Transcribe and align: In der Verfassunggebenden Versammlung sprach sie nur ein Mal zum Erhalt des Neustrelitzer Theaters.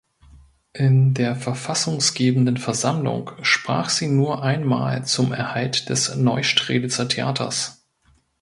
In 0.73 1.13
der 1.13 1.35
Verfassunggebenden 1.35 2.57
Versammlung 2.57 3.29
sprach 3.43 3.91
sie 3.91 4.07
nur 4.07 4.41
ein 4.41 4.63
Mal 4.65 5.05
zum 5.05 5.31
Erhalt 5.31 5.89
des 5.89 6.15
Neustrelitzer 6.15 7.07
Theaters. 7.07 7.85